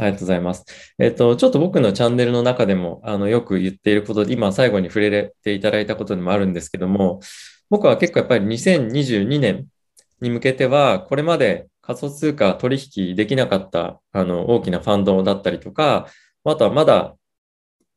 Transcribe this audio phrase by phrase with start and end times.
[0.00, 0.64] ありがとうございます。
[0.98, 7.20] えっと、ちょっと僕のチャンネルの中でも、あの、よく言っていることで、今最後に触れれていただいたことでもあるんですけども、
[7.68, 9.66] 僕は結構やっぱり2022年
[10.20, 16.08] に向けては、これまで仮想通貨取引できなかったあの大きなファンドだったりとか、
[16.44, 17.16] あとはまだ、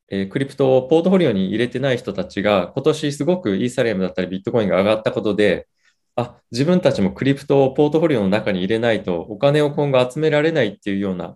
[0.09, 5.67] えー、クリプトをポートフォリオに入れてない人たちが、今年すごくイーサリアムだったりビットコインが上がったことで、
[6.15, 11.35] あ、自分たちもクリプトをポートフォリオの中に入れないとお金を今後集められないっていうような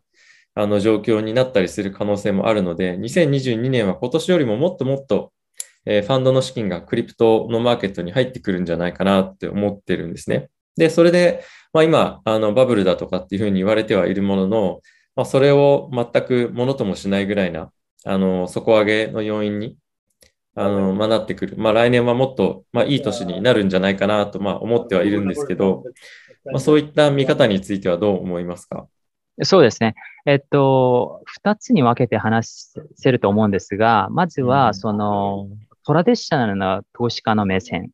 [0.60, 5.32] あの状況になったりする可能性もあるので、2022年は今年よりももっともっと、
[5.86, 10.50] えー、ファンドの資金がクリプトのマーケットに入ってくるんじゃないかなって思ってるんですね。
[10.76, 11.44] で、それで、
[11.74, 14.82] まあ、今、あのバブルだとかっていうふうに言われてはいるものの、
[15.16, 17.72] まあ、それを全くものともしないぐらいな、
[18.04, 19.78] あの、底上げの要因に、
[20.56, 21.56] あの、まあ、なってくる。
[21.58, 25.84] まあ、来年はもっと、まあ、いい年になるんじゃないかなと、まあ、思ってはいるんですけど、
[26.46, 28.88] まあ、そういった見方についてはどう思いますか？
[29.44, 29.96] そうですね。
[30.26, 35.48] えっと、二つに分けて話せると思うんですが、まずは、その、
[35.86, 37.92] トラディショナルな投資家の目線。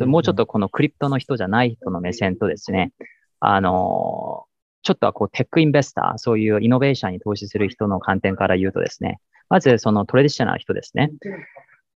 [0.00, 2.92] もうちょっとこのクリプトの人じゃない人の目線とですね、
[3.40, 4.44] あの、
[4.82, 11.10] ちょっとはこうテックインベスター、そういうイノベーションに投資する人の観点から言うとですね、まずそのトレディショナルな人ですね。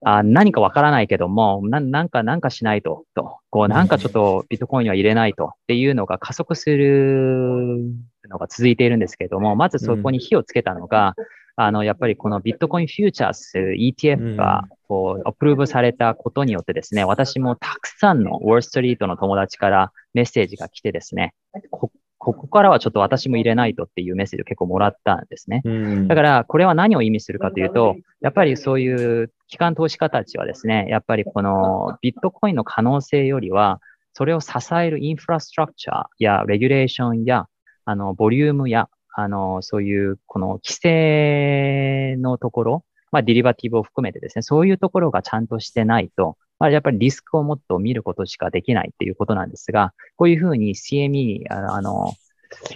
[0.04, 5.46] あ何かわからないけどもな、なんか、なんかしないと、と、こう、なんかちょっとビットコインは入れないと。
[5.46, 7.80] っていうのが加速する
[8.28, 11.14] のが続いているんですけども、まずそこに火をつけたのが、
[11.56, 21.32] あの、やっぱりこのビットコインフューチャース ETF が、こう、アプローブされたことによってですね、私もたくさんのウォールストリートの友達からメッセージが来てですね、
[21.70, 21.90] こ
[22.26, 25.62] ここからはちょっと私も入れないとっていうメッセージを結構もらったんですね。
[26.08, 33.80] だから、これは何を意味するかというと、やっぱりそういう機関投資家たちはですね、やっぱりこのビットコインの可能性よりは、
[34.12, 37.46] それを支えるインフラストラクチャーやレギュレーションや、
[37.84, 52.12] あの、ボリュームやあの、そういう、この規制のところ、まあ、ディリバティブを含めてですね、そういうところがちゃんとしてないと、まあ、やっぱりリスクをもっと見ることしかできないっていうことなんですが、こういうふうに CME、あの、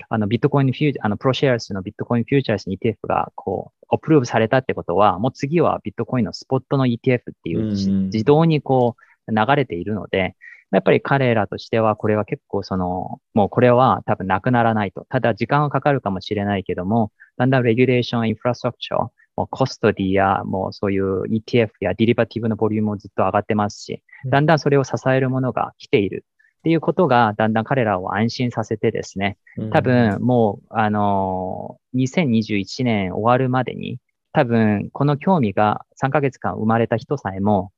[0.08, 7.64] あの、ビットコインフューチャー、あの、プロシェアスのビットコインフューチャース ETF が、こう、アプローブされたってことは、もう次はビットコインのスポットの ETF っていう、
[8.06, 8.96] 自動にこ
[9.28, 10.36] う、流れているので、
[10.72, 15.04] やっぱり彼らとしては、これは結構その、もうこれは多分なくならないと。
[15.08, 19.08] ただ時間はかかるかもしれないけども、だんだんレギュレーション、インフラストラクチャー、
[19.40, 26.26] もうコストディや、もうそういう ETF やディリバティブのボリュームもずっと上がってますし、だんだんそれを支えるものが来ている。
[26.58, 29.38] っていうことが、だんだん彼らを安心させてですね、
[29.72, 33.98] 多分もう、あの2021年終わるまでに、
[34.34, 37.72] 多分この興味が3ヶ月間生まれた人さえも、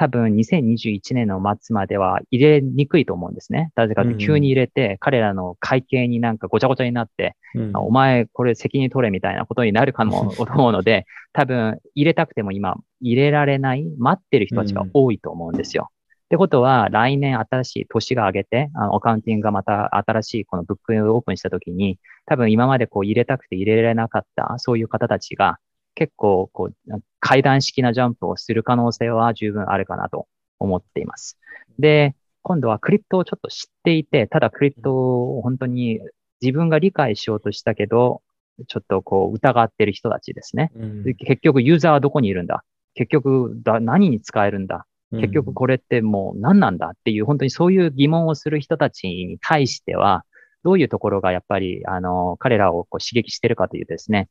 [0.00, 3.70] 多分2021年の末までは入れにくいと思うんですね。
[3.74, 15.90] なぜかって急に入れて、彼らの会計になんかごちゃごちゃになって、うん、お前これ責任取れみたいなことになるかも 思うので、多分入れたくても今入れられない、待ってる人たちが多いと思うんですよ。
[15.92, 15.96] っ
[16.30, 25.58] てことは、来年新しい年が上げて、あのアカウンティングがまた新しいこのブックオープンしたときに、多分今までこう入れたくて入れられなかった、そういう方たちが、
[26.00, 30.26] 結構、こう、階段式なジャンプをする可能性は十分あるかなと
[30.58, 31.38] 思っています。
[31.78, 36.00] で、今度はクリプトをちょっと知っていて、ただクリプトを本当に
[36.40, 38.22] 自分が理解しようとしたけど、
[38.66, 40.72] ちょっとこう疑ってる人たちですね。
[40.74, 42.64] うん、結局ユーザーはどこにいるんだ？
[42.94, 44.86] 結局だ何に使えるんだ？
[45.12, 50.24] 結局これってもう何なんだっていう、本当にそういう疑問をする人たちに対しては、
[50.62, 54.28] どういうところがやっぱり、あの、彼らをこう刺激してるかというとですね、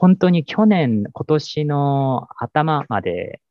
[0.00, 3.42] 本当に去年、今年の頭まで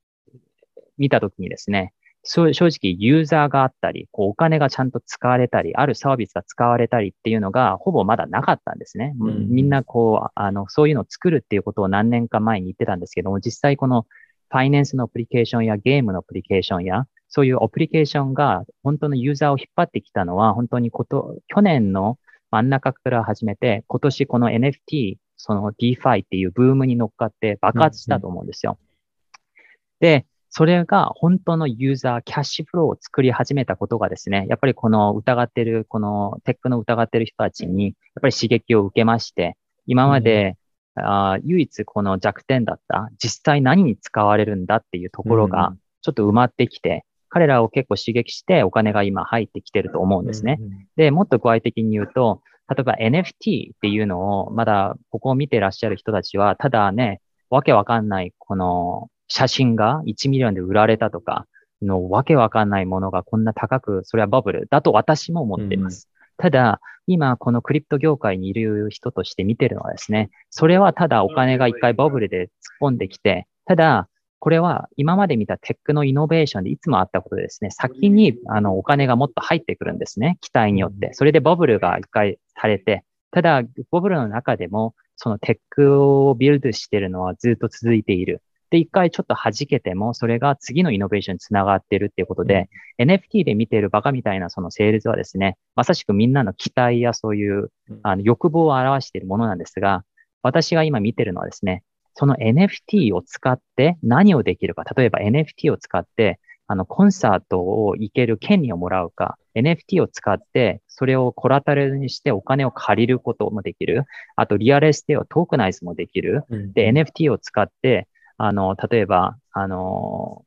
[0.98, 1.94] 見たときにですね、
[2.24, 9.14] 正直ユーザーがあったり、こうお金がちゃんと使われたり、あるサービスが使われたりっていうのがほぼまだなかったんですね。
[9.20, 14.08] うん、みんなこう、あの、そういうのを作るっていうことを何年か前に言ってたんですけども、実際この
[14.50, 22.18] ファイナンスのアプリケーションやゲームのアプリケーションや、そういうアプリケーションが本当のユーザーを引っ張ってきたのは、本当にこと、去年の
[22.50, 28.78] 真ん中から始めて、今年この NFT その DeFi っていうブームに乗っかって爆発したと思うんですよ。
[28.78, 39.56] うんうん、で、それが本当のユーザー、キャッシュフローを作り始めたことがですね、やっぱりこの疑ってる、このテックの疑ってる人たちに、やっぱり刺激を受けまして、
[39.86, 40.58] 今まで、
[40.98, 50.60] うん、あ唯一この弱点だった、実際何に使われるんだっていうところが、ちょっと埋まってきて、彼らを結構刺激してお金が今入ってきてると思うんですね。
[50.98, 61.48] で、もっと具合的に言うと、例えば NFT っていうのを、まだここを見てらっしゃる人たちは、ただね、わけわかんない、この写真が1ミリオンで売られたとか、
[61.82, 66.10] のわけわかんないものがこんな高く、それはバブルだと私も思っています。
[66.38, 72.52] ただ、今、このクリプト業界にいる人として見てるのはですね、それはただお金が一回バブルで突っ
[72.82, 74.08] 込んできて、ただ、
[74.40, 81.14] これは今まで見たテックのイノベーションでいつもあったことでですね、先にあのお金がもっと入ってくるんですね、期待によって。
[81.14, 88.42] それでバブルが一回されて、ただ、バブルの中でも、そのテックをビルドしてるのはずっと続いている。
[88.70, 97.72] で、一回ちょっと弾けても、それが次のイノベーションにつながってるっていうことで、うん、NFT で見てるバカみたいなそのセールスはですね、まさしくみんなの期待やそういう
[98.04, 100.04] あの欲望を表しているものなんですが、
[100.44, 101.84] 私が今見てるのはですね、
[102.16, 104.84] その NFT を使って何をできるか。
[104.96, 114.06] 例えば NFT を使って、あの、コンサートを行ける権利をもらうか、NFT を使って、それをコラタルにしてお金を借りることもできる。
[114.36, 116.44] あと、リアルエステをトークナイズもできる。
[116.74, 118.08] で、NFT を使って、
[118.38, 120.46] あの、例えば、あの、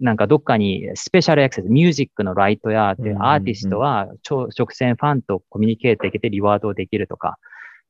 [0.00, 7.38] なんかどっかにスペシャルアクセス、ミュージックのライトや、アーティストは直線ファンとコミュニケートできてリワードをできるとか、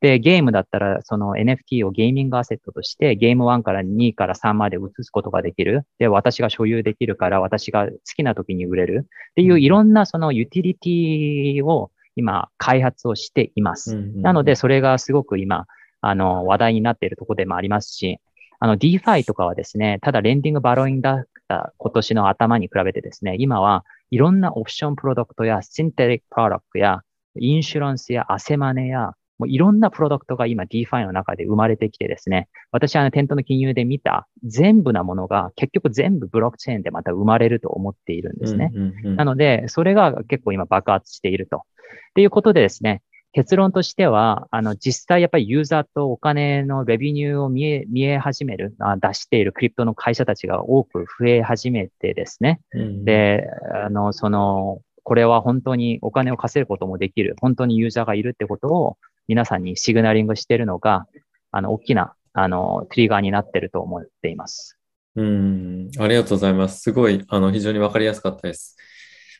[0.05, 5.87] で、ゲームだったら、その NFT をゲーミングアセットとして、ゲーム1から2から3まで移すことができる。
[5.99, 9.07] で、私が所有できるから、私が好きな時に売れる。
[9.31, 13.97] っていういろんなそのユーティリティを今、開発をしています。
[13.97, 15.67] なので、それがすごく今、
[16.03, 18.19] あの、話題になっているところでもありますし、
[18.61, 27.01] あの、DeFi とかはですね、ただレンディングバロインだった今年の頭に比べてですね、今はいろんなオプションプロダクトやシンテリックプロダクトや
[27.41, 38.73] インシュランスやアセマネやもういろんなプロダクトが今 DeFi の中で生まれてきてですね、私はあの店頭の金融で見た全部なものが結局全部ブロックチェーンでまた生まれると思っているんですね。
[39.03, 41.59] なので、それが結構今爆発していると。
[41.59, 41.61] っ
[42.15, 43.03] ていうことでですね、
[43.35, 52.61] 結論としては、あの、実際やっぱりユーザーとお金のレビニューを見え、見え始める、あ出しているクリプトの会社たちが多く増え始めてですね。
[52.73, 53.49] うん、で、
[53.85, 58.99] あの、その、これは本当にお金を稼ぐこともできる、本当にユーザーがいるってことを
[59.29, 61.07] 皆さんにシグナリングしているのが、
[61.51, 64.79] あの、大きな、あの、トリガーになっていると思っています。
[65.17, 66.81] うん、ありがとうございます。
[66.81, 68.77] すごい、あの、非常にわかりやすかったです。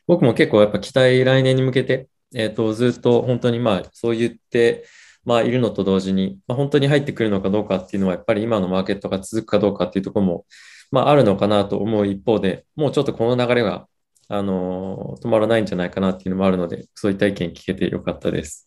[0.07, 4.85] 僕も結構やっぱ期待来年に向けて、えっ、ー、と、ずっと本当にまあ、そう言って、
[5.25, 10.45] まあ、いるのと同時に、まあ、本当に入ってくるのかどうかっていうのは、やっぱり今のマーケットが続くかどうかっていうところも、
[10.91, 13.87] まあ、あるのかなと思う一方で、もうちょっとこの流れが、
[14.27, 18.65] あのー、止まらないんじゃないかなっていうのもあるので、そういった意見聞けてよかったです。